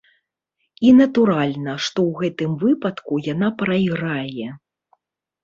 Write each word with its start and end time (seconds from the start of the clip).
І, 0.67 0.89
натуральна, 1.01 1.75
што 1.89 1.99
ў 2.09 2.23
гэтым 2.23 2.51
выпадку 2.65 3.13
яна 3.33 3.47
прайграе. 3.61 4.47